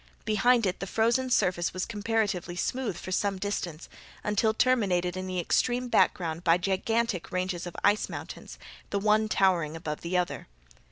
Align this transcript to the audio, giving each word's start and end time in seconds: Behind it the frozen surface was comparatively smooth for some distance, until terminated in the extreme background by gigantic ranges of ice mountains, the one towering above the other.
Behind 0.25 0.65
it 0.65 0.79
the 0.79 0.87
frozen 0.87 1.29
surface 1.29 1.75
was 1.75 1.85
comparatively 1.85 2.55
smooth 2.55 2.97
for 2.97 3.11
some 3.11 3.37
distance, 3.37 3.87
until 4.23 4.51
terminated 4.51 5.15
in 5.15 5.27
the 5.27 5.39
extreme 5.39 5.89
background 5.89 6.43
by 6.43 6.57
gigantic 6.57 7.31
ranges 7.31 7.67
of 7.67 7.75
ice 7.83 8.09
mountains, 8.09 8.57
the 8.89 8.97
one 8.97 9.29
towering 9.29 9.75
above 9.75 10.01
the 10.01 10.17
other. 10.17 10.47